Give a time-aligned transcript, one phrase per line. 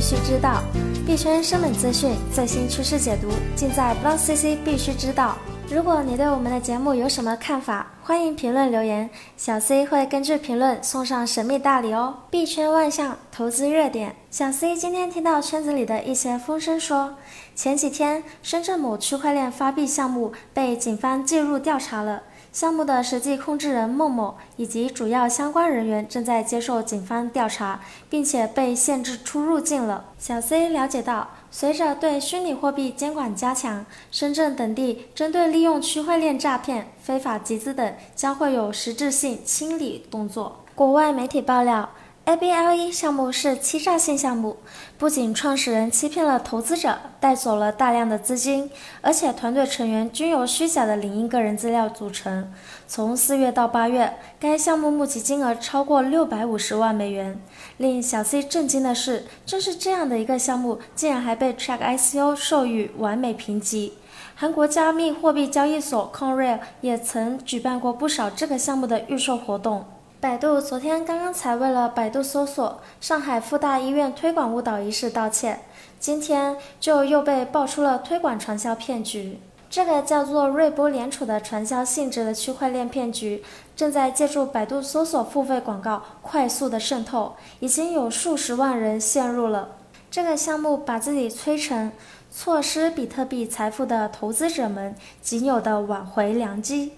[0.00, 0.62] 必须知道，
[1.06, 5.36] 币圈生猛资讯、最新趋势解读，尽在 Block CC 必须知道。
[5.70, 12.14] 如果你对我们的节目有什么看法，欢迎评论留言，小 C 会根据评论送上神秘大礼哦。
[12.30, 17.16] 币圈万象，投资热点，小 C 今天听到圈子里的一些风声说，
[17.54, 22.22] 前几天深圳某区块链发币项目被警方介入调查了。
[22.52, 30.06] 项目的实际控制人孟某以及主要相关人员正在接受警方调查，并且被限制出入境了。
[30.18, 40.64] 小 C 了解到，随着对虚拟货币监管加强，深圳等地针对利用区块链诈骗、非法集资等，将会有实质性清理动作。
[40.74, 41.88] 国外媒体爆料。
[42.30, 44.58] ABLE 项目是欺诈性项目，
[44.96, 52.52] 不仅创始人欺骗了投资者，带走了大量的资金，而且团队成员均由虚假的领英个人资料组成。
[52.86, 57.36] 从四月到八月，该项目募集金额超过六百五十万美元。
[57.78, 63.94] 令小 C 震惊的是，正是这样的一个项目，竟然还被 Track ICO 授予完美评级。
[64.36, 69.84] 韩国加密货币交易所 c o n r a i l 也曾举办过不少这个项目的预售活动。
[70.20, 75.62] 百度昨天刚刚才为了百度搜索上海复大医院推广误导一事道歉，
[75.98, 79.38] 今天就又被爆出了推广传销骗局。
[79.70, 83.42] 这个叫做瑞波联储的传销性质的区块链骗局，
[83.74, 89.76] 正在借助百度搜索付费广告快速的渗透，已经有数十万人陷入了
[90.10, 91.90] 这个项目，把自己催成
[92.30, 96.92] 错失比特币财富的投资者们仅有的挽回良机。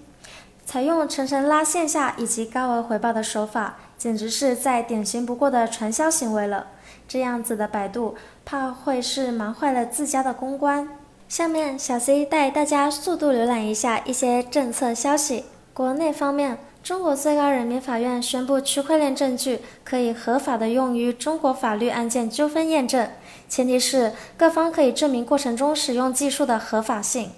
[0.65, 6.69] 采用层层拉线下以及高额回报的手法，简直是再典型不过的传销行为了。
[7.07, 10.89] 这样子的百度，怕会是忙坏了自家的公关。
[11.29, 15.45] 下面小 C 带大家速度浏览一下一些政策消息。
[15.75, 23.09] 国内方面，中国最高人民法院宣布，区块链证据可以合法的用于中国法律案件纠纷验证，
[23.49, 27.31] 前提是各方可以证明过程中使用技术的合法性。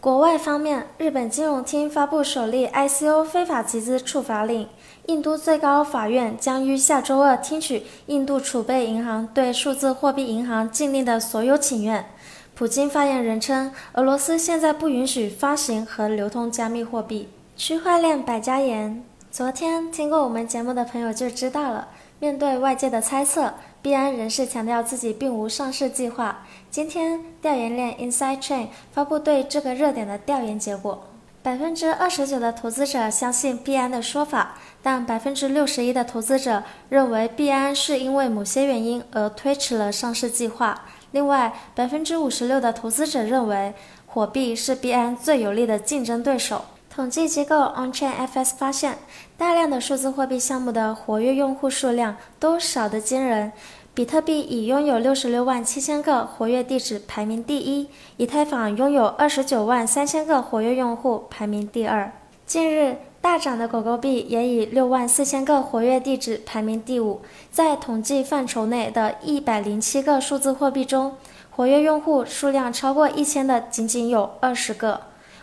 [0.00, 4.66] 国外方面，日本金融厅发布首例 ICO 非法集资处罚令。
[5.04, 12.06] 印度最高法院将于下周二听取印度储备银行对数字货币银行禁令的所有请愿。
[12.54, 17.28] 普京发言人称，俄罗斯现在不允许发行和流通加密货币。
[17.54, 21.88] 区块链百家言，昨天听过我们节目的朋友就知道了。
[22.20, 23.54] 面对外界的猜测。
[23.82, 26.44] 币安人士强调自己并无上市计划。
[26.70, 31.02] 今天，调研链 Inside Chain 发布对这个热点的调研结果：
[31.42, 40.84] 百分之二十九的投资者相信币安的说法，但百分之六十一的投资者认为币安是因为某些原因而推迟了上市计划。
[41.12, 43.72] 另外，百分之五十六的投资者认为
[44.04, 46.66] 火币是币安最有力的竞争对手。
[47.00, 48.98] 统计机构 OnChainFS 发现，
[49.38, 53.52] 大量的数字货币项目的活跃用户数量都少得惊人。
[53.94, 57.86] 比特币已拥有六十六万七千个活跃地址，排名第一；
[58.18, 62.12] 以太坊拥有二十九万三千个活跃用户，排名第二。
[62.44, 67.22] 近日大涨的狗狗币也以六万四千个活跃地址排名第五。
[67.50, 71.14] 在统计范畴内的一百零七个数字货币中，
[71.48, 75.00] 活跃用户数量超过一千的仅仅有二十个。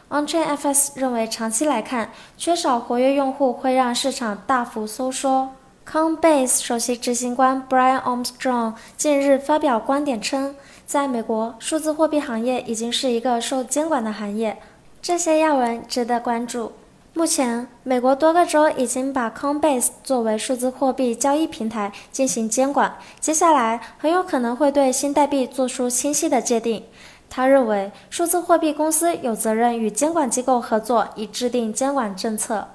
[0.10, 5.50] OnChainFS 认为，长期来看，缺少活跃用户会让市场大幅收缩。
[5.86, 14.58] Coinbase 首席执行官 Brian Armstrong 近日发表观点称，在美国，数字货币行业已经是一个受监管的行业。
[15.02, 16.72] 这些要闻值得关注。
[17.14, 26.84] 目前，美国多个州已经把 Coinbase 作为数字货币交易平台进行监管，接下来很有可能会对新代币做出清晰的界定。
[27.30, 32.68] 他认为，数字货币公司有责任与监管机构合作，以制定监管政策。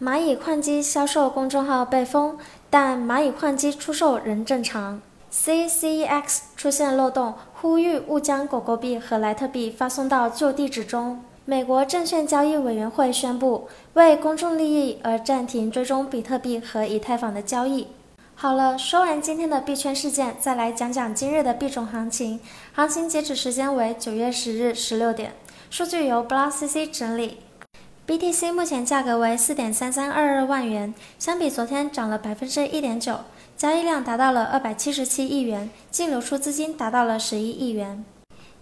[0.00, 2.38] 蚂蚁矿机销售公众号被封，
[2.70, 5.00] 但蚂蚁矿机出售仍正常。
[5.32, 11.22] CCEX 出现漏洞，呼吁勿将狗狗币和莱特币发送到旧地址中。
[11.44, 17.86] 美国证券交易委员会宣布，为公众利益而暂停追踪比特币和以太坊的交易。
[18.40, 22.38] 好了，说完今天的币圈事件，再来讲讲今日的币种行情。
[22.72, 25.32] 行情截止时间为九月十日十六点，
[25.70, 27.38] 数据由 BlockCC 整理。
[28.06, 33.18] BTC 目前价格为四点三三二二万元，相比昨天涨了百分之一点九，
[33.56, 38.04] 交易量达到了二百七十七亿元，净流出资金达到了十一亿元。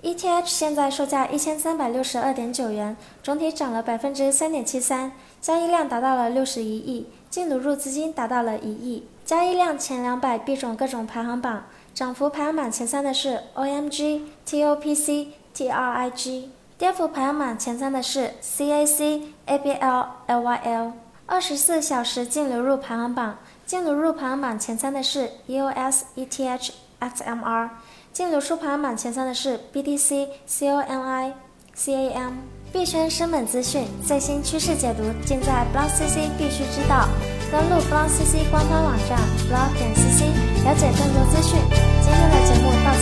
[0.07, 5.11] ETH 现在售价一千三百六十二点九元，总体涨了百分之三点七三，
[5.41, 9.09] 交易量达到了六十一亿，净流入资金达到了一亿。
[9.25, 16.45] 交易量前两百币种各种排行榜，涨幅排行榜前三的是 OMG、TOPC、TRIG，
[16.79, 20.93] 跌幅排行榜前三的是 CAC、ABL、LYL。
[21.27, 26.71] 二十四小时净流入排行榜，净流入排行榜前三的是 EOS、ETH、
[27.01, 27.71] XMR。
[28.17, 31.33] 进入收盘榜前三的是 BTC、CONI、
[31.77, 32.33] CAM。
[32.73, 37.07] 币圈升本资讯、最新趋势解读，尽在 BlockCC 必须知道。
[37.53, 39.19] 登录 BlockCC 官方网站
[39.51, 40.23] block 点 cc，
[40.65, 41.59] 了解更多资讯。
[42.01, 42.96] 今天的节目到。